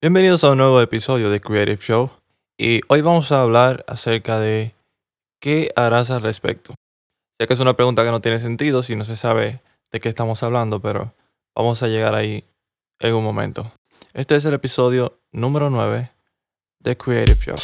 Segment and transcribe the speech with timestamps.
[0.00, 2.10] Bienvenidos a un nuevo episodio de Creative Show
[2.56, 4.72] y hoy vamos a hablar acerca de
[5.40, 6.76] qué harás al respecto.
[7.36, 10.08] Sé que es una pregunta que no tiene sentido si no se sabe de qué
[10.08, 11.16] estamos hablando, pero
[11.52, 12.44] vamos a llegar ahí
[13.00, 13.72] en un momento.
[14.14, 16.12] Este es el episodio número 9
[16.78, 17.56] de Creative Show.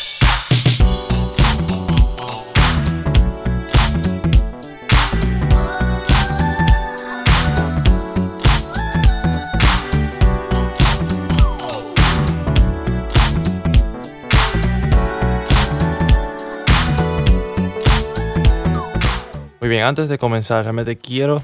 [19.64, 21.42] Muy bien, antes de comenzar, realmente quiero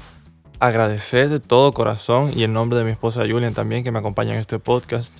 [0.59, 4.33] agradecer de todo corazón y en nombre de mi esposa Julian también que me acompaña
[4.33, 5.11] en este podcast.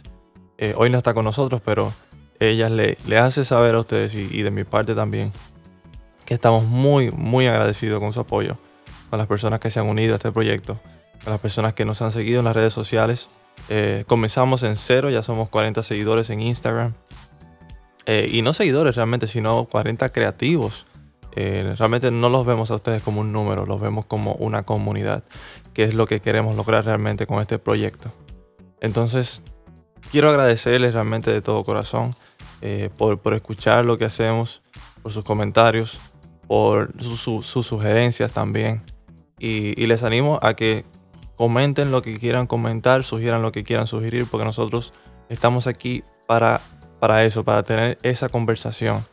[0.59, 1.92] Eh, hoy no está con nosotros, pero
[2.40, 5.34] ella le, le hace saber a ustedes y, de mi parte también
[6.26, 8.56] que estamos muy, muy agradecidos con su apoyo,
[9.09, 10.80] con las personas que se han unido a este proyecto,
[11.23, 13.30] con las personas que nos han seguido en las redes sociales.
[13.70, 16.94] Eh, comenzamos en cero, ya somos 40 seguidores en Instagram.
[18.06, 20.86] Eh, y no seguidores realmente, sino 40 creativos
[21.36, 25.24] eh, realmente no los vemos a ustedes como un número, los vemos como una comunidad,
[25.74, 28.12] que es lo que queremos lograr realmente con este proyecto.
[28.82, 29.42] Entonces,
[30.12, 32.16] quiero agradecerles realmente de todo corazón
[32.62, 34.62] eh, por, escuchar lo que hacemos,
[35.02, 36.00] por sus comentarios,
[36.48, 38.84] por sus sugerencias también.
[39.40, 40.86] Y, les animo a que
[41.36, 44.94] comenten lo que quieran comentar, sugieran lo que quieran sugerir, porque nosotros
[45.30, 46.62] estamos aquí para,
[47.00, 49.06] para eso, para tener esa conversación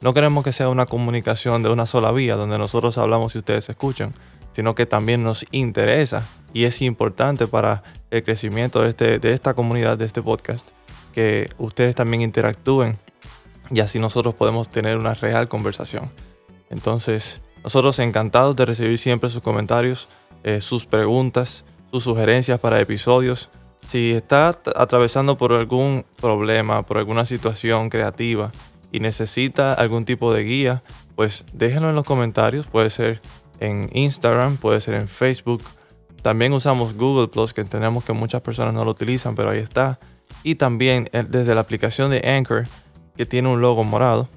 [0.00, 3.68] no queremos que sea una comunicación de una sola vía donde nosotros hablamos y ustedes
[3.68, 4.12] escuchan,
[4.52, 9.54] sino que también nos interesa y es importante para el crecimiento de, este, de esta
[9.54, 10.68] comunidad, de este podcast,
[11.12, 12.98] que ustedes también interactúen
[13.70, 16.10] y así nosotros podemos tener una real conversación.
[16.70, 20.08] Entonces, nosotros encantados de recibir siempre sus comentarios,
[20.44, 23.50] eh, sus preguntas, sus sugerencias para episodios.
[23.88, 28.52] Si está atravesando por algún problema, por alguna situación creativa,
[28.92, 30.82] y necesita algún tipo de guía,
[31.14, 32.66] pues déjenlo en los comentarios.
[32.66, 33.20] Puede ser
[33.60, 35.62] en Instagram, puede ser en Facebook.
[36.22, 39.98] También usamos Google Plus, que entendemos que muchas personas no lo utilizan, pero ahí está.
[40.42, 42.66] Y también eh, desde la aplicación de Anchor,
[43.16, 44.28] que tiene un logo morado,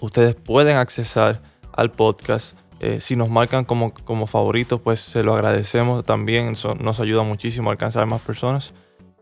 [0.00, 1.42] ustedes pueden accesar
[1.72, 2.58] al podcast.
[2.80, 6.48] Eh, si nos marcan como, como favoritos, pues se lo agradecemos también.
[6.48, 8.74] Eso nos ayuda muchísimo a alcanzar más personas.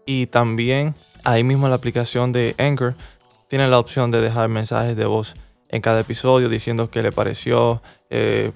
[0.07, 2.95] Y también ahí mismo en la aplicación de Anchor
[3.51, 5.35] tiene la opción de dejar mensajes de voz
[5.71, 8.53] en cada episodio diciendo qué le pareció, eh,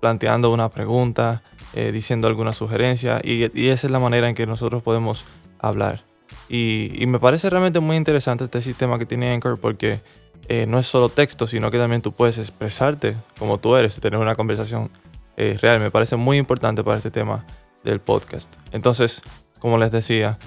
[0.00, 1.42] planteando una pregunta,
[1.74, 5.24] eh, diciendo alguna sugerencia y, esa es la manera en que nosotros podemos
[5.58, 6.04] hablar.
[6.48, 10.00] Y, me parece realmente muy interesante este sistema que tiene Anchor porque
[10.48, 14.20] eh, no es solo texto, sino que también tú puedes expresarte como tú eres, tener
[14.20, 14.90] una conversación
[15.36, 15.80] real.
[15.80, 17.44] Me parece muy importante para este tema
[17.82, 18.54] del podcast.
[18.70, 19.22] Entonces,
[19.58, 20.38] como les decía,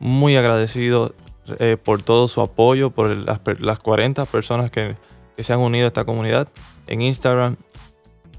[0.00, 1.14] muy agradecido
[1.58, 4.96] eh, por todo su apoyo, por las, las 40 personas que,
[5.36, 6.48] se han unido a esta comunidad
[6.86, 7.56] en Instagram.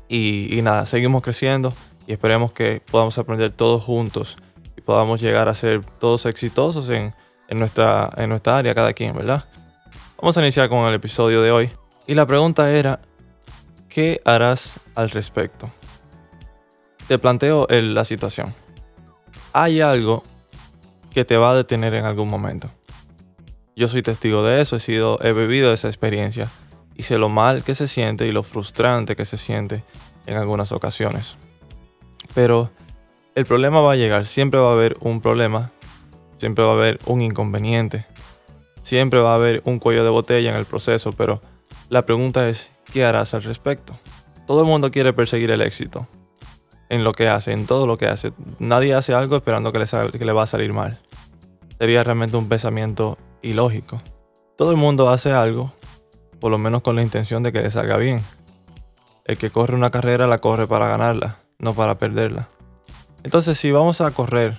[0.08, 1.74] Y, nada, seguimos creciendo
[2.08, 4.38] y esperemos que podamos aprender todos juntos
[4.78, 7.14] y podamos llegar a ser todos exitosos en,
[7.50, 9.46] nuestra, en nuestra área, cada quien, ¿verdad?
[10.18, 11.72] Vamos a iniciar con el episodio de hoy.
[12.08, 13.02] Y la pregunta era,
[13.90, 15.70] ¿qué harás al respecto?
[17.08, 18.54] Te planteo la situación.
[19.54, 20.24] Hay algo
[21.14, 22.70] que te va a detener en algún momento.
[23.76, 26.50] Yo soy testigo de eso, he, sido, he vivido esa experiencia
[26.96, 29.84] y sé lo mal que se siente y lo frustrante que se siente
[30.26, 31.36] en algunas ocasiones.
[32.34, 32.72] Pero
[33.36, 35.72] el problema va a llegar, siempre va a haber un problema,
[36.38, 38.06] siempre va a haber un inconveniente,
[38.82, 41.42] siempre va a haber un cuello de botella en el proceso, pero
[41.90, 44.00] la pregunta es, ¿qué harás al respecto?
[44.48, 46.08] Todo el mundo quiere perseguir el éxito
[46.88, 48.32] en lo que hace, en todo lo que hace.
[48.60, 51.02] Nadie hace algo esperando que le, va a salir mal.
[51.78, 54.02] Sería realmente un pensamiento ilógico.
[54.58, 55.72] Todo el mundo hace algo,
[56.40, 58.22] por lo menos con la intención de que le salga bien.
[59.26, 62.50] El que corre una carrera la corre para ganarla, no para perderla.
[63.24, 64.58] Entonces, si vamos a correr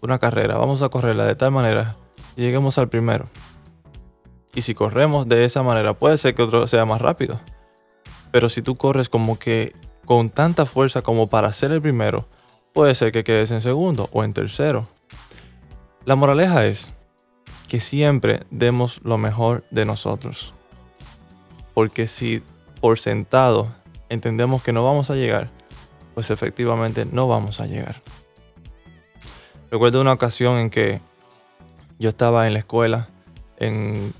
[0.00, 1.96] una carrera, vamos a correrla de tal manera
[2.34, 3.26] que lleguemos al primero.
[4.54, 7.40] Y si corremos de esa manera, puede ser que otro sea más rápido.
[8.30, 9.74] Pero si tú corres como que
[10.04, 12.26] con tanta fuerza como para ser el primero,
[12.72, 14.88] puede ser que quedes en segundo o en tercero.
[16.04, 16.93] La moraleja es,
[17.74, 20.54] que siempre demos lo mejor de nosotros.
[21.74, 22.40] Porque si
[22.80, 23.66] por sentado
[24.08, 25.50] entendemos que no vamos a llegar,
[26.14, 28.00] pues efectivamente no vamos a llegar.
[29.72, 31.00] Recuerdo una ocasión en que
[31.98, 33.08] yo estaba en la escuela,
[33.56, 34.14] en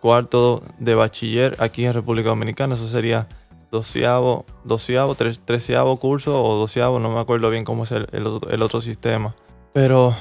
[0.00, 3.28] cuarto de bachiller aquí en República Dominicana, eso sería
[3.70, 9.36] doceavo, doceavo, treceavo curso o doceavo, no me acuerdo bien cómo es el otro sistema.
[9.72, 10.16] Pero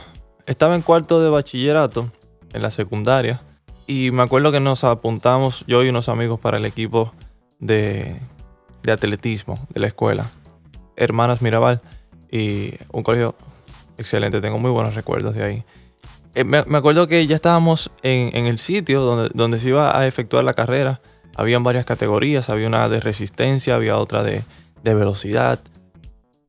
[0.45, 2.11] estaba en cuarto de bachillerato
[2.53, 3.39] en la secundaria.
[3.85, 7.13] Y me acuerdo que nos apuntamos, yo y unos amigos, para el equipo
[7.59, 8.19] de,
[8.83, 10.29] de atletismo de la escuela.
[10.95, 11.81] Hermanas Mirabal.
[12.29, 13.35] Y un colegio
[13.97, 15.63] excelente, tengo muy buenos recuerdos de ahí.
[16.35, 20.43] Eh, me, acuerdo que ya estábamos en, el sitio donde, donde, se iba a efectuar
[20.43, 21.01] la carrera.
[21.35, 24.43] Habían varias categorías, había una de resistencia, había otra de,
[24.83, 25.59] de velocidad.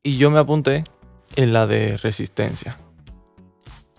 [0.03, 0.85] Y yo me apunté
[1.37, 2.77] en la de resistencia.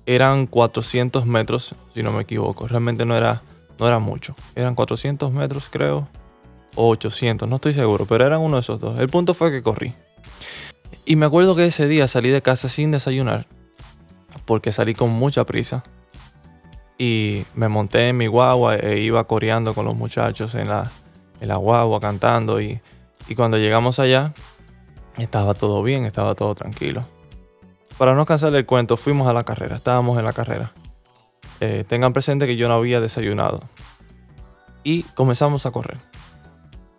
[0.06, 2.68] Eran 400 metros, si no me equivoco.
[2.68, 3.42] Realmente no era,
[3.80, 4.36] no era mucho.
[4.56, 6.08] Eran 400 metros, creo.
[6.76, 8.06] O 800, no estoy seguro.
[8.06, 9.00] Pero eran uno de esos dos.
[9.00, 9.94] El punto fue que corrí.
[11.06, 13.48] Y me acuerdo que ese día salí de casa sin desayunar.
[14.46, 15.84] Porque salí con mucha prisa.
[16.98, 20.92] Y me monté en mi guagua e iba coreando con los muchachos en la,
[21.40, 22.60] en la guagua cantando.
[22.62, 22.82] Y,
[23.28, 24.34] y cuando llegamos allá,
[25.18, 27.06] estaba todo bien, estaba todo tranquilo.
[28.00, 30.72] Para no cansar el cuento, fuimos a la carrera, estábamos en la carrera.
[31.60, 33.60] Eh, tengan presente que yo no había desayunado.
[34.86, 35.98] Y comenzamos a correr.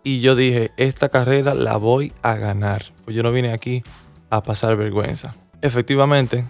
[0.05, 2.85] Y yo dije, esta carrera la voy a ganar.
[3.07, 3.83] Pues yo no vine aquí
[4.29, 5.35] a pasar vergüenza.
[5.63, 6.45] Efectivamente,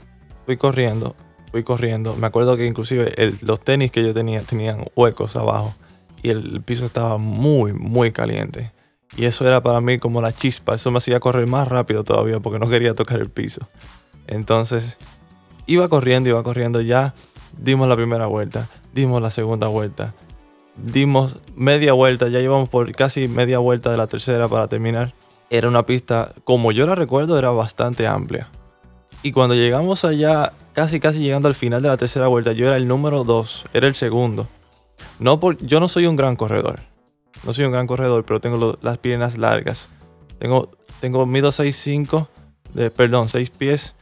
[0.47, 1.15] fui corriendo,
[1.53, 2.17] fui corriendo.
[2.17, 5.77] Me acuerdo que inclusive los tenis que yo tenía tenían huecos abajo.
[6.25, 8.73] Y el piso estaba muy, muy caliente.
[9.17, 10.75] Y eso era para mí como la chispa.
[10.75, 13.69] Eso me hacía correr más rápido todavía porque no quería tocar el piso.
[14.27, 14.99] Entonces,
[15.67, 16.81] iba corriendo, iba corriendo.
[16.81, 17.15] Ya
[17.57, 20.15] dimos la primera vuelta, dimos la segunda vuelta,
[20.77, 22.29] dimos media vuelta.
[22.29, 25.15] Ya íbamos por casi media vuelta de la tercera para terminar.
[25.51, 28.49] Era una pista, como yo la recuerdo, era bastante amplia.
[29.23, 32.77] Y cuando llegamos allá, casi casi llegando al final de la tercera vuelta, yo era
[32.77, 34.49] el número 2, era el segundo.
[35.19, 36.81] No por, yo no soy un gran corredor.
[37.45, 39.89] No soy un gran corredor, pero tengo las piernas largas.
[40.39, 40.71] Tengo,
[41.01, 42.29] tengo mido 6'5,
[42.75, 43.95] de, perdón, 6 pies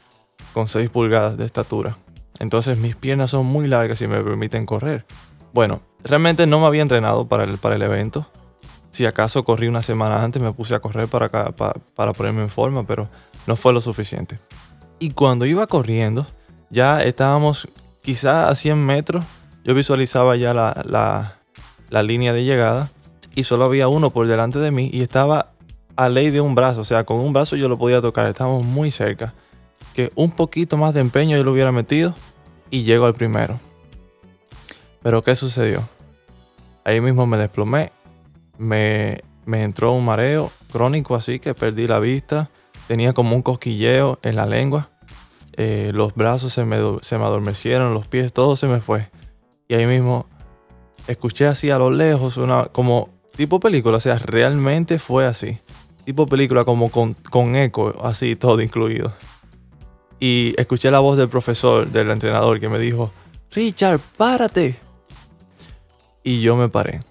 [0.54, 1.96] con 6 pulgadas de estatura.
[2.38, 5.04] Entonces mis piernas son muy largas y me permiten correr.
[5.52, 8.30] Bueno, realmente no me había entrenado para el, para el evento.
[8.90, 12.86] Si acaso corrí una semana antes, me puse a correr para, para, ponerme en forma,
[12.86, 13.08] pero
[13.46, 14.38] no fue lo suficiente.
[14.98, 16.26] Y cuando iba corriendo,
[16.70, 17.68] ya estábamos
[18.02, 19.24] quizá a 100 metros.
[19.64, 21.38] Yo visualizaba ya la, la,
[21.90, 22.90] la línea de llegada
[23.34, 25.52] y solo había uno por delante de mí y estaba
[25.96, 28.64] a ley de un brazo, o sea, con un brazo yo lo podía tocar, estábamos
[28.64, 29.34] muy cerca.
[30.14, 32.14] Un poquito más de empeño yo lo hubiera metido
[32.70, 33.60] y llego al primero.
[35.02, 35.88] Pero ¿qué sucedió?
[36.84, 37.92] Ahí mismo me desplomé,
[38.56, 42.50] me, me entró un mareo crónico así que perdí la vista,
[42.86, 44.90] tenía como un cosquilleo en la lengua,
[45.54, 49.10] eh, los brazos se me, se me adormecieron, los pies, todo se me fue.
[49.68, 50.26] Y ahí mismo
[51.06, 55.60] escuché así a lo lejos una como Tipo película, o sea, realmente fue así.
[56.04, 59.14] Tipo película como con, con eco, así todo incluido.
[60.20, 63.12] Y escuché la voz del profesor, del entrenador, que me dijo,
[63.50, 64.78] Richard, párate.
[66.22, 67.02] Y yo me paré.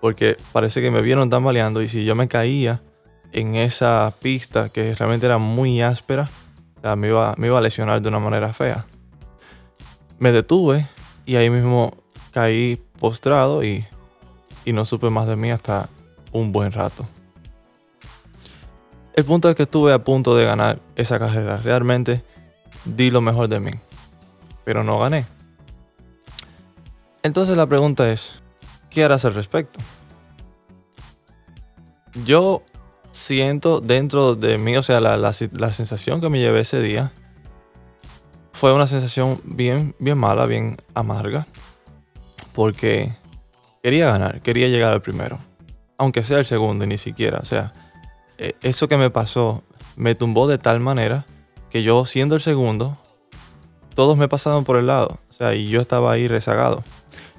[0.00, 2.82] Porque parece que me vieron tambaleando y si yo me caía
[3.32, 6.28] en esa pista que realmente era muy áspera,
[6.96, 8.86] me, iba, me iba a lesionar de una manera fea.
[10.18, 10.88] Me detuve
[11.24, 11.96] y ahí mismo
[12.30, 13.86] caí postrado y,
[14.64, 15.88] y no supe más de mí hasta
[16.32, 17.08] un buen rato.
[19.16, 21.56] El punto es que estuve a punto de ganar esa carrera.
[21.56, 22.22] Realmente
[22.84, 23.72] di lo mejor de mí,
[24.64, 25.26] pero no gané.
[27.22, 28.42] Entonces la pregunta es,
[28.90, 29.80] ¿qué harás al respecto?
[32.24, 32.62] Yo
[33.10, 37.12] siento dentro de mí, o sea, la, la, la sensación que me llevé ese día
[38.52, 41.46] fue una sensación bien, bien mala, bien amarga
[42.52, 43.14] porque
[43.82, 45.38] quería ganar, quería llegar al primero,
[45.98, 47.38] aunque sea el segundo, ni siquiera.
[47.38, 47.72] O sea,
[48.38, 49.62] eso que me pasó
[49.96, 51.24] me tumbó de tal manera
[51.70, 52.96] que yo siendo el segundo,
[53.94, 56.84] todos me pasaban por el lado, o sea, y yo estaba ahí rezagado.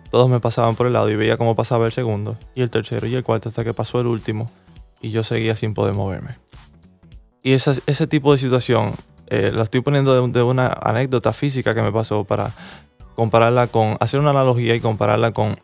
[0.10, 3.08] Todos me pasaban por el lado y veía cómo pasaba el segundo, y el tercero,
[3.08, 4.50] y el cuarto, hasta que pasó el último,
[5.01, 6.38] y yo seguía sin poder moverme.
[7.44, 8.94] Y ese tipo de situación
[9.27, 12.51] eh, la estoy poniendo de, una anécdota física que me pasó para
[13.16, 15.60] compararla con, hacer una analogía y compararla con,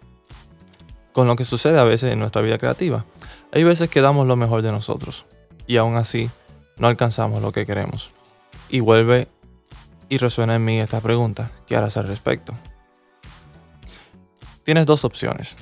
[1.14, 3.06] con lo que sucede a veces en nuestra vida creativa.
[3.56, 5.28] Hay veces que damos lo mejor de nosotros
[5.68, 6.32] y aún así
[6.80, 8.10] no alcanzamos lo que queremos.
[8.68, 9.28] Y vuelve
[10.10, 12.56] y resuena en mí esta pregunta, ¿qué harás al respecto?
[14.64, 15.56] Tienes dos opciones.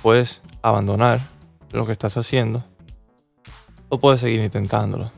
[0.00, 1.18] Puedes abandonar
[1.72, 2.64] lo que estás haciendo
[3.88, 5.10] o puedes seguir intentándolo.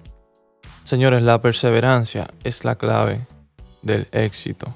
[0.85, 3.27] Señores, la perseverancia es la clave
[3.83, 4.73] del éxito.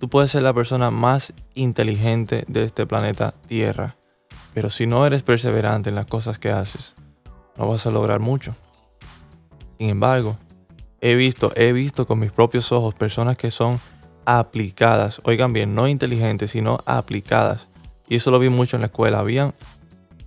[0.00, 3.97] Tú puedes ser la persona más inteligente de este planeta Tierra,
[4.58, 6.96] pero si no eres perseverante en las cosas que haces,
[7.56, 8.56] no vas a lograr mucho.
[9.78, 10.36] Sin embargo,
[11.00, 13.78] he visto, he visto con mis propios ojos personas que son
[14.24, 15.20] aplicadas.
[15.22, 17.68] Oigan bien, no inteligentes, sino aplicadas.
[18.08, 19.20] Y eso lo vi mucho en la escuela.
[19.20, 19.54] Habían,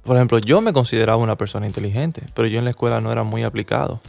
[0.01, 3.23] por ejemplo, yo me consideraba una persona inteligente, pero yo en la escuela no era
[3.23, 3.99] muy aplicado.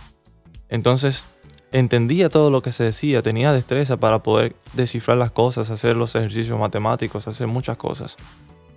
[0.68, 1.24] Entonces,
[1.72, 6.14] entendía todo lo que se decía, tenía destreza para poder descifrar las cosas, hacer los
[6.14, 8.14] ejercicios matemáticos, hacer muchas cosas.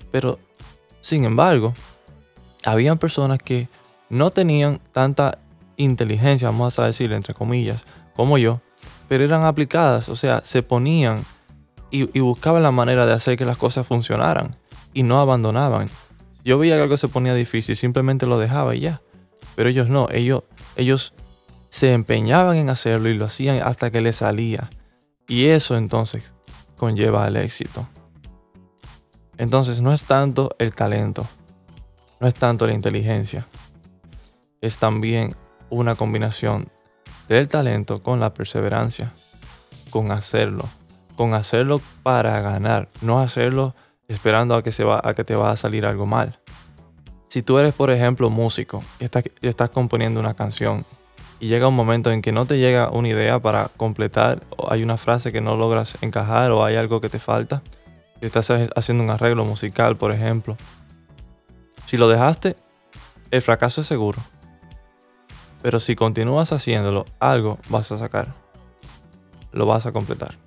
[0.10, 0.40] Pero,
[1.05, 1.75] sin embargo,
[2.63, 3.69] habían personas que
[4.09, 5.38] no tenían tanta
[5.77, 7.83] inteligencia, vamos a decir, entre comillas,
[8.15, 8.59] como yo,
[9.07, 11.24] pero eran aplicadas, o sea, se ponían
[11.91, 14.55] y, buscaban la manera de hacer que las cosas funcionaran
[14.95, 15.91] y no abandonaban.
[16.43, 19.03] Yo veía que algo se ponía difícil, simplemente lo dejaba y ya.
[19.55, 20.41] Pero ellos no, ellos,
[20.75, 21.13] ellos
[21.69, 24.71] se empeñaban en hacerlo y lo hacían hasta que les salía.
[25.27, 26.33] Y eso entonces
[26.75, 27.88] conlleva al éxito.
[29.38, 31.27] Entonces no es tanto el talento,
[32.20, 33.46] no es tanto la inteligencia,
[34.62, 35.36] es también
[35.70, 36.70] una combinación
[37.27, 39.12] del talento con la perseverancia,
[39.89, 40.65] con hacerlo,
[41.15, 43.75] con hacerlo para ganar, no hacerlo
[44.08, 46.39] esperando a que, se va, a que te va a salir algo mal.
[47.27, 50.86] Si tú eres, por ejemplo, músico y estás, estás componiendo una canción
[51.39, 54.84] y llega un momento en que no te llega una idea para completar, o hay
[54.84, 57.62] una frase que no logras encajar o hay algo que te falta,
[58.19, 60.57] si estás haciendo un arreglo musical, por ejemplo,
[61.88, 62.55] si lo dejaste,
[63.31, 64.19] el fracaso es seguro.
[65.62, 68.34] Pero si continúas haciéndolo, algo vas a sacar.
[69.51, 70.38] Lo vas a completar.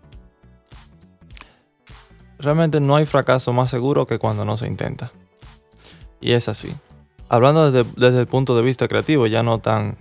[2.38, 5.10] Realmente no hay fracaso más seguro que cuando no se intenta.
[6.20, 6.74] Y es así.
[7.28, 9.96] Hablando desde, el punto de vista creativo, ya no tan.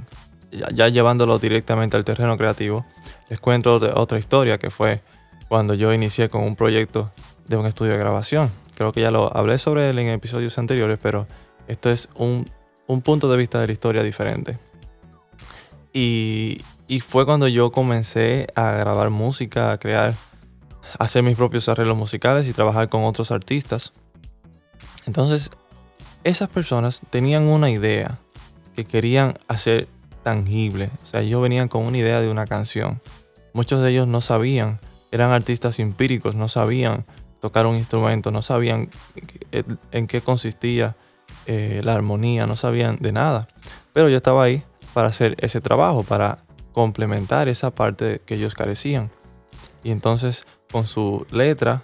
[0.51, 2.85] Ya, llevándolo directamente al terreno creativo,
[3.29, 5.01] les cuento otra historia que fue
[5.49, 7.11] cuando yo inicié con un proyecto
[7.47, 8.51] de un estudio de grabación.
[8.75, 11.27] Creo que ya lo hablé sobre él en episodios anteriores, pero
[11.67, 12.49] esto es un,
[12.87, 14.59] un punto de vista de la historia diferente.
[15.93, 16.61] Y,
[17.01, 20.13] fue cuando yo comencé a grabar música, a crear,
[20.99, 23.93] a hacer mis propios arreglos musicales y trabajar con otros artistas.
[25.07, 25.49] Entonces,
[26.23, 28.19] esas personas tenían una idea
[28.75, 29.87] que querían hacer
[30.21, 30.91] tangible.
[31.01, 33.01] O sea, ellos venían con una idea de una canción.
[33.53, 34.79] Muchos de ellos no sabían,
[35.11, 37.05] eran artistas empíricos, no sabían
[37.47, 38.89] tocar un instrumento, no sabían
[39.91, 40.97] en qué consistía
[41.45, 43.47] eh, la armonía, no sabían de nada.
[43.93, 44.63] Pero yo estaba ahí
[44.93, 46.39] para hacer ese trabajo, para
[46.73, 49.11] complementar esa parte que ellos carecían.
[49.81, 51.83] Y entonces con su letra,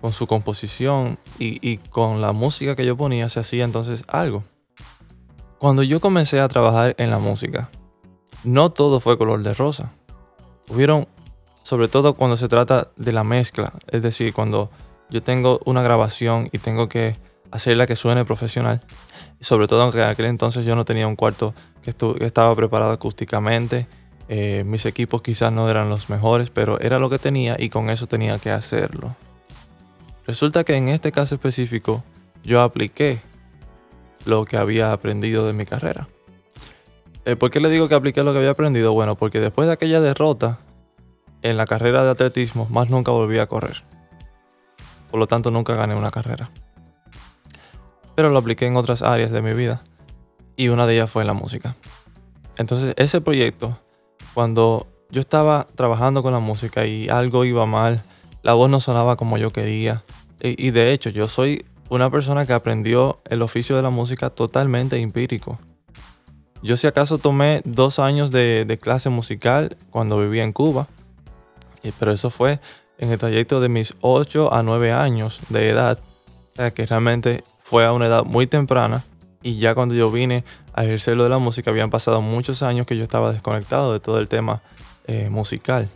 [0.00, 4.42] con su composición y, con la música que yo ponía se hacía entonces algo.
[5.58, 7.70] Cuando yo comencé a trabajar en la música,
[8.42, 9.92] no todo fue color de rosa.
[10.68, 11.06] Hubieron,
[11.70, 14.72] sobre todo cuando se trata de la mezcla, es decir, cuando
[15.08, 17.14] yo tengo una grabación y tengo que
[17.52, 18.82] hacerla que suene profesional.
[19.40, 21.94] Sobre todo aunque en aquel entonces yo no tenía un cuarto que,
[22.26, 23.86] estaba preparado acústicamente.
[24.28, 27.88] Eh, mis equipos quizás no eran los mejores, pero era lo que tenía y con
[27.88, 29.14] eso tenía que hacerlo.
[30.26, 32.02] Resulta que en este caso específico
[32.42, 33.20] yo apliqué
[34.24, 36.08] lo que había aprendido de mi carrera.
[37.26, 38.92] Eh, ¿Por qué le digo que apliqué lo que había aprendido?
[38.92, 40.58] Bueno, porque después de aquella derrota
[41.42, 43.82] en la carrera de atletismo, más nunca volví a correr.
[45.10, 46.50] Por lo tanto, nunca gané una carrera.
[48.14, 49.80] Pero lo apliqué en otras áreas de mi vida
[50.60, 51.74] y una de ellas fue en la música.
[52.58, 53.78] Entonces ese proyecto,
[54.34, 58.02] cuando yo estaba trabajando con la música y algo iba mal,
[58.42, 60.04] la voz no sonaba como yo quería,
[60.42, 64.96] y, de hecho yo soy una persona que aprendió el oficio de la música totalmente
[64.96, 65.58] empírico.
[66.62, 70.88] Yo si acaso tomé dos años de, clase musical cuando vivía en Cuba,
[71.98, 72.60] pero eso fue
[72.98, 75.98] en el trayecto de mis 8 a 9 años de edad,
[76.52, 79.04] o sea que realmente fue a una edad muy temprana
[79.42, 80.44] y ya cuando yo vine
[80.74, 84.00] a ejercer lo de la música, habían pasado muchos años que yo estaba desconectado de
[84.00, 84.62] todo el tema
[85.06, 85.88] eh, musical.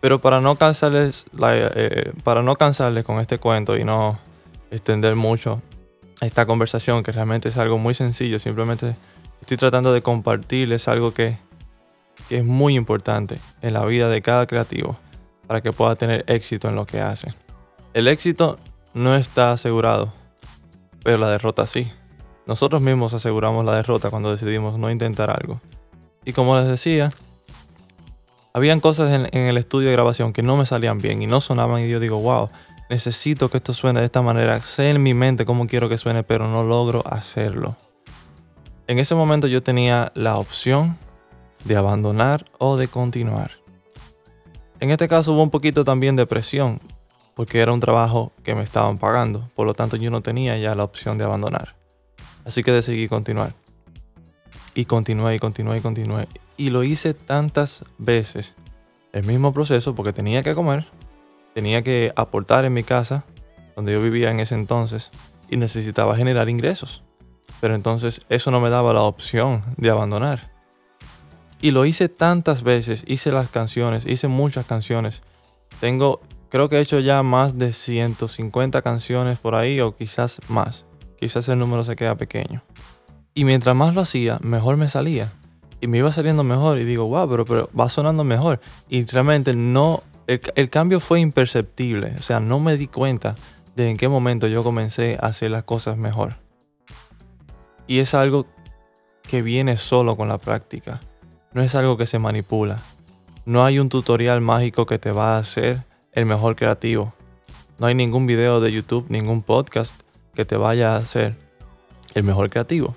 [0.00, 4.18] Pero para no cansarles, eh, para no cansarles con este cuento y no
[4.70, 5.62] extender mucho
[6.20, 8.96] esta conversación, que realmente es algo muy sencillo, simplemente
[9.40, 11.38] estoy tratando de compartirles algo que,
[12.28, 14.98] que es muy importante en la vida de cada creativo
[15.46, 17.34] para que pueda tener éxito en lo que hace.
[17.94, 18.58] El éxito
[18.94, 20.12] no está asegurado,
[21.02, 21.90] pero la derrota sí.
[22.46, 25.60] Nosotros mismos aseguramos la derrota cuando decidimos no intentar algo.
[26.24, 27.10] Y como les decía,
[28.52, 31.82] habían cosas en, el estudio de grabación que no me salían bien y no sonaban
[31.82, 32.48] y yo digo, wow,
[32.90, 36.22] necesito que esto suene de esta manera, sé en mi mente cómo quiero que suene,
[36.22, 37.76] pero no logro hacerlo.
[38.86, 40.98] En ese momento yo tenía la opción
[41.64, 43.52] de abandonar o de continuar.
[44.80, 46.80] En este caso hubo un poquito también de presión,
[47.34, 50.74] porque era un trabajo que me estaban pagando, por lo tanto yo no tenía ya
[50.74, 51.76] la opción de abandonar.
[52.44, 53.54] Así que decidí continuar.
[54.74, 56.28] Y continué y continué y continué.
[56.56, 58.54] Y lo hice tantas veces
[59.12, 60.86] el mismo proceso porque tenía que comer,
[61.54, 63.24] tenía que aportar en mi casa,
[63.74, 65.10] donde yo vivía en ese entonces,
[65.50, 67.02] y necesitaba generar ingresos.
[67.60, 70.52] Pero entonces eso no me daba la opción de abandonar.
[71.60, 75.22] Y lo hice tantas veces, hice las canciones, hice muchas canciones.
[75.80, 80.86] Tengo, creo que he hecho ya más de 150 canciones por ahí o quizás más.
[81.18, 82.62] Quizás el número se queda pequeño.
[83.34, 85.32] Y mientras más lo hacía, mejor me salía.
[85.80, 88.60] Y me iba saliendo mejor y digo, wow, pero, pero va sonando mejor.
[88.88, 92.14] Y realmente no, el, el cambio fue imperceptible.
[92.18, 93.34] O sea, no me di cuenta
[93.74, 96.36] de en qué momento yo comencé a hacer las cosas mejor.
[97.88, 98.46] Y es algo
[99.22, 101.00] que viene solo con la práctica
[101.52, 102.78] no es algo que se manipula.
[103.44, 107.14] No hay un tutorial mágico que te va a hacer el mejor creativo.
[107.78, 109.94] No hay ningún video de YouTube, ningún podcast
[110.34, 111.36] que te vaya a hacer
[112.14, 112.96] el mejor creativo.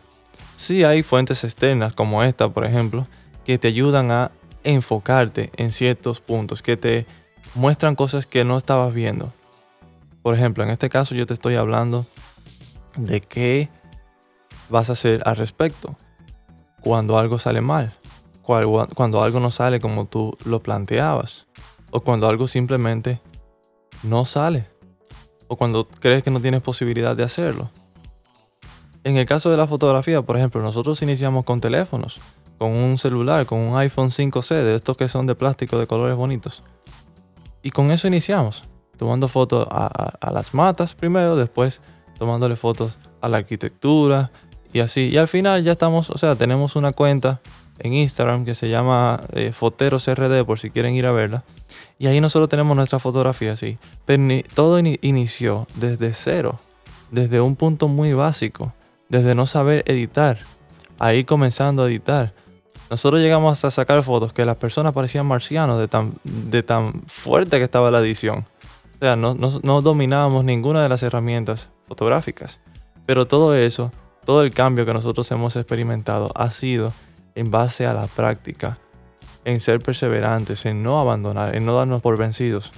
[0.58, 3.08] Sí hay fuentes externas como esta, por ejemplo,
[3.46, 4.32] que te ayudan a
[4.64, 7.06] enfocarte en ciertos puntos, que te
[7.56, 9.34] muestran cosas que no estabas viendo.
[10.22, 12.06] Por ejemplo, en este caso yo te estoy hablando
[12.98, 13.70] de qué
[14.70, 15.96] vas a hacer al respecto
[16.82, 17.94] cuando algo sale mal
[18.96, 21.48] cuando algo no sale como tú lo planteabas.
[21.92, 23.22] O cuando algo simplemente
[24.04, 24.68] no sale.
[25.48, 27.70] O cuando crees que no tienes posibilidad de hacerlo.
[29.04, 32.22] En el caso de la fotografía, por ejemplo, nosotros iniciamos con teléfonos,
[32.60, 36.16] con un celular, con un iPhone 5C, de estos que son de plástico de colores
[36.16, 36.62] bonitos.
[37.64, 38.64] Y con eso iniciamos,
[38.98, 41.82] tomando fotos a, las matas primero, después
[42.20, 44.32] tomándole fotos a la arquitectura
[44.72, 45.10] y así.
[45.10, 47.42] Y al final ya estamos, o sea, tenemos una cuenta
[47.84, 51.44] en Instagram que se llama eh, FoterosRD por si quieren ir a verla.
[51.98, 53.78] Y ahí nosotros tenemos nuestra fotografía así.
[54.06, 54.24] Pero
[54.54, 56.60] todo inició desde cero,
[57.10, 58.74] desde un punto muy básico,
[59.10, 60.40] desde no saber editar,
[61.00, 62.34] ahí comenzando a editar.
[62.90, 67.58] Nosotros llegamos a sacar fotos que las personas parecían marcianos de tan, de tan fuerte
[67.58, 68.46] que estaba la edición.
[68.96, 72.60] O sea, no, no dominábamos ninguna de las herramientas fotográficas.
[73.06, 73.92] Pero todo eso,
[74.26, 76.94] todo el cambio que nosotros hemos experimentado ha sido
[77.36, 78.80] en base a la práctica,
[79.46, 82.72] en ser perseverantes, en no abandonar, en no darnos por vencidos.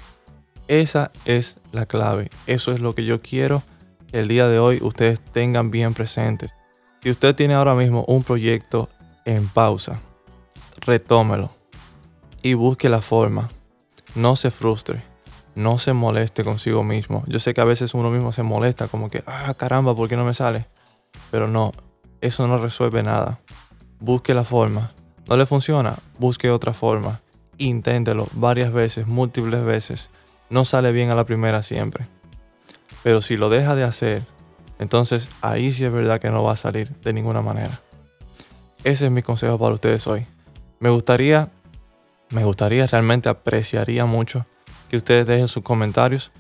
[0.68, 2.30] Esa es la clave.
[2.48, 3.63] Eso es lo que yo quiero
[4.12, 6.54] que el día de hoy ustedes tengan bien presentes.
[7.02, 8.89] Si usted tiene ahora mismo un proyecto
[9.26, 10.00] en pausa,
[10.80, 11.52] retómelo
[12.42, 13.50] y busque la forma.
[14.16, 15.04] No se frustre,
[15.56, 17.24] no se moleste consigo mismo.
[17.28, 20.16] Yo sé que a veces uno mismo se molesta como que, ah, caramba, ¿por qué
[20.16, 20.68] no me sale?
[21.32, 21.72] Pero no,
[22.22, 23.39] eso no resuelve nada
[24.04, 24.92] busque la forma.
[25.30, 27.22] No le funciona, busque otra forma.
[27.58, 30.10] Inténtelo varias veces, múltiples veces.
[30.50, 32.06] No sale bien a la primera siempre.
[33.02, 34.24] Pero si lo deja de hacer,
[34.78, 37.80] entonces ahí sí es verdad que no va a salir de ninguna manera.
[38.84, 40.26] Ese es mi consejo para ustedes hoy.
[40.80, 41.50] Me gustaría,
[42.30, 44.46] me gustaría, realmente apreciaría mucho
[44.89, 46.32] que ustedes dejen sus comentarios.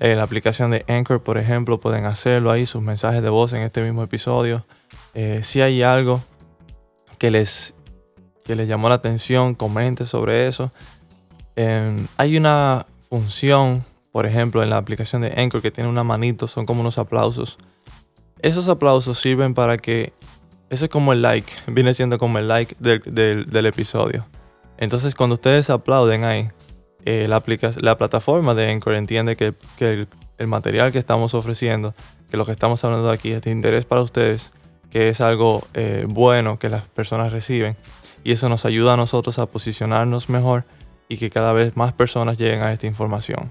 [0.00, 3.62] En la aplicación de Anchor, por ejemplo, pueden hacerlo ahí, sus mensajes de voz en
[3.62, 4.66] este mismo episodio.
[5.14, 6.20] Eh, si hay algo
[7.22, 7.72] que les,
[8.44, 10.72] que les llamó la atención, comente sobre eso.
[11.54, 16.48] Em, hay una función, por ejemplo, en la aplicación de Anchor que tiene una manito,
[16.48, 17.58] son como unos aplausos.
[18.40, 20.12] Esos aplausos sirven para que,
[20.68, 24.26] eso es como el like, viene siendo como el like del, episodio.
[24.76, 26.48] Entonces cuando ustedes aplauden ahí,
[27.04, 27.40] eh, la,
[27.76, 30.08] la plataforma de Anchor entiende que, el,
[30.38, 31.94] el, material que estamos ofreciendo,
[32.28, 34.50] que lo que estamos hablando aquí es de interés para ustedes
[34.92, 37.76] que es algo eh, bueno que las personas reciben.
[38.24, 40.64] Y eso nos ayuda a nosotros a posicionarnos mejor
[41.08, 43.50] y que cada vez más personas lleguen a esta información.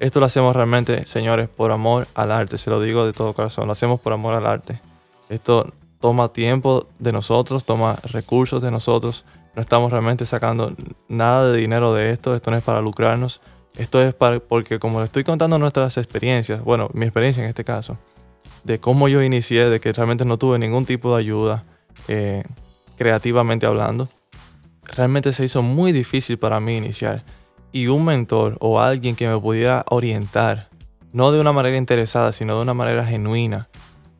[0.00, 3.66] Esto lo hacemos realmente, señores, por amor al arte, se lo digo de todo corazón,
[3.66, 4.80] lo hacemos por amor al arte.
[5.28, 10.74] Esto toma tiempo de nosotros, toma recursos de nosotros, no estamos realmente sacando
[11.08, 13.42] nada de dinero de esto, esto no es para lucrarnos,
[13.76, 17.64] esto es para, porque como le estoy contando nuestras experiencias, bueno, mi experiencia en este
[17.64, 17.98] caso,
[18.64, 21.64] de cómo yo inicié, de que realmente no tuve ningún tipo de ayuda
[22.08, 22.44] eh,
[22.96, 24.08] creativamente hablando.
[24.84, 27.24] Realmente se hizo muy difícil para mí iniciar.
[27.72, 30.68] Y un mentor o alguien que me pudiera orientar,
[31.12, 33.68] no de una manera interesada, sino de una manera genuina,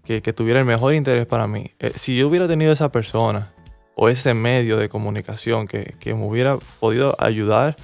[0.04, 1.70] que, tuviera el mejor interés para mí.
[1.78, 3.52] Eh, si yo hubiera tenido esa persona
[3.94, 7.76] o ese medio de comunicación que, me hubiera podido ayudar,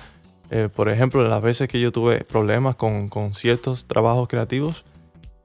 [0.51, 4.85] eh, por ejemplo, las veces que yo tuve problemas con, con ciertos trabajos creativos,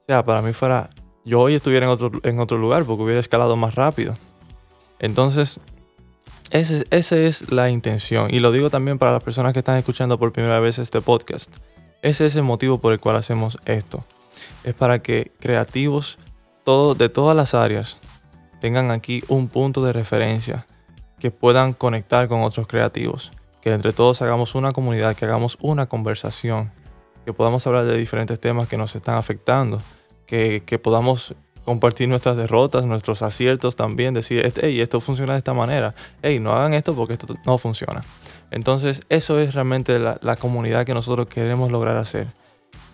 [0.02, 0.90] o sea, para mí fuera
[1.24, 4.14] yo hoy estuviera en otro, en otro lugar porque hubiera escalado más rápido.
[4.98, 5.60] Entonces,
[6.50, 8.32] esa es la intención.
[8.32, 11.50] Y lo digo también para las personas que están escuchando por primera vez este podcast.
[12.02, 14.04] Ese es el motivo por el cual hacemos esto.
[14.64, 16.18] Es para que creativos
[16.96, 17.98] de todas las áreas
[18.60, 20.66] tengan aquí un punto de referencia
[21.18, 23.32] que puedan conectar con otros creativos
[23.62, 26.72] que entre todos hagamos una comunidad, que hagamos una conversación,
[27.24, 29.80] que podamos hablar de diferentes temas que nos están afectando,
[30.26, 35.54] que, que podamos compartir nuestras derrotas, nuestros aciertos también, decir, hey, esto funciona de esta
[35.54, 38.02] manera, hey, no hagan esto porque esto no funciona.
[38.50, 42.28] Entonces, eso es realmente la, la comunidad que nosotros queremos lograr hacer.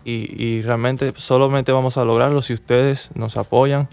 [0.04, 3.88] Y, y, realmente solamente vamos a lograrlo si ustedes nos apoyan,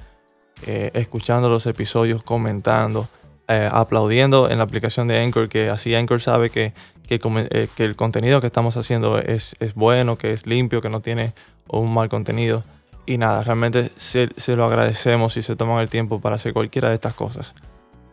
[0.65, 3.10] eh, escuchando los episodios, comentando,
[3.48, 6.74] eh, aplaudiendo en la aplicación de Anchor, que así Anchor sabe que,
[7.08, 10.89] que, eh, que el contenido que estamos haciendo es, es, bueno, que es limpio, que
[10.89, 11.34] no tiene
[11.67, 12.63] un mal contenido.
[13.06, 16.89] Y nada, realmente se, se, lo agradecemos si se toman el tiempo para hacer cualquiera
[16.89, 17.54] de estas cosas.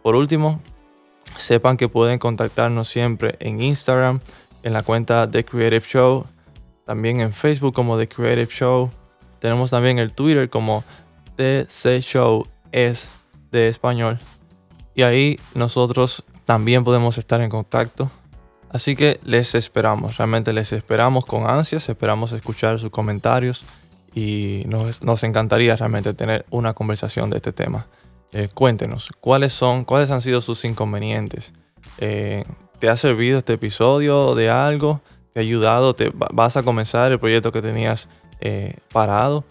[0.02, 0.60] Por último,
[1.38, 4.20] sepan que pueden contactarnos siempre en Instagram,
[4.62, 6.26] en la cuenta The Creative Show,
[6.84, 8.90] también en Facebook como The Creative Show.
[9.38, 10.84] Tenemos también el Twitter como
[11.36, 13.10] TC Show es
[13.50, 14.18] de español.
[14.94, 18.10] Y ahí nosotros también podemos estar en contacto.
[18.70, 23.64] Así que les esperamos, realmente les esperamos con ansias, esperamos escuchar sus comentarios
[24.14, 27.86] y nos, nos encantaría realmente tener una conversación de este tema.
[28.32, 31.52] Eh, cuéntenos, ¿cuáles son, cuáles han sido sus inconvenientes?
[31.98, 32.44] Eh,
[32.78, 35.00] ¿Te ha servido este episodio de algo?
[35.32, 35.94] ¿Te ha ayudado?
[35.94, 38.08] ¿Te, ¿Vas a comenzar el proyecto que tenías
[38.40, 39.44] eh, parado?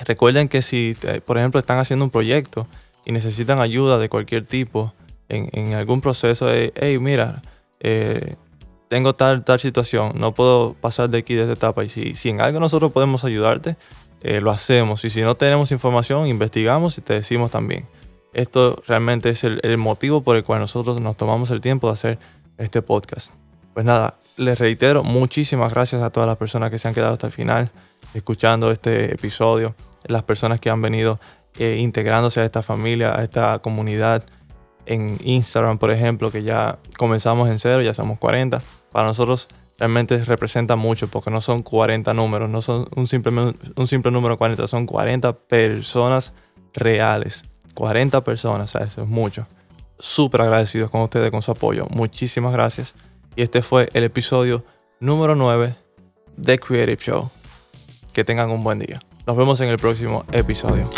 [0.00, 2.66] Recuerden que si, por ejemplo, están haciendo un proyecto
[3.04, 4.92] y necesitan ayuda de cualquier tipo
[5.28, 7.40] en, en algún proceso de, hey, mira,
[7.80, 8.36] eh,
[8.92, 11.82] tengo tal, tal situación, no puedo pasar de aquí de esta etapa.
[11.82, 13.78] Y si, si en algo nosotros podemos ayudarte,
[14.20, 15.02] eh, lo hacemos.
[15.06, 17.86] Y si no tenemos información, investigamos y te decimos también.
[18.34, 21.94] Esto realmente es el, el, motivo por el cual nosotros nos tomamos el tiempo de
[21.94, 22.18] hacer
[22.58, 23.30] este podcast.
[23.72, 27.28] Pues nada, les reitero, muchísimas gracias a todas las personas que se han quedado hasta
[27.28, 27.70] el final
[28.12, 29.74] escuchando este episodio,
[30.04, 31.18] las personas que han venido
[31.58, 34.22] eh, integrándose a esta familia, a esta comunidad
[34.84, 38.60] en Instagram, por ejemplo, que ya comenzamos en cero, ya somos 40
[38.92, 43.32] para nosotros realmente representa mucho porque no son 40 números, no son un simple,
[43.74, 46.32] un simple número 40, son 40 personas
[46.72, 47.42] reales.
[47.74, 49.46] 40 personas, eso es mucho.
[49.98, 51.86] Súper agradecidos con ustedes, con su apoyo.
[51.90, 52.94] Muchísimas gracias.
[53.34, 54.64] Y este fue el episodio
[55.00, 55.74] número 9
[56.36, 57.30] de Creative Show.
[58.12, 59.00] Que tengan un buen día.
[59.26, 60.90] Nos vemos en el próximo episodio.